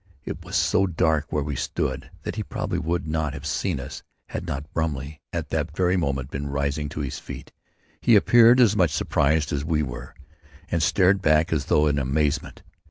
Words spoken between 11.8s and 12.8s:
in amazement.